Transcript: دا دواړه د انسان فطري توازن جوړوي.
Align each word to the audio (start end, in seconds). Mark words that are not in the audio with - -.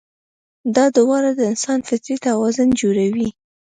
دا 0.75 0.85
دواړه 0.97 1.29
د 1.35 1.41
انسان 1.51 1.79
فطري 1.87 2.15
توازن 2.27 2.69
جوړوي. 2.81 3.29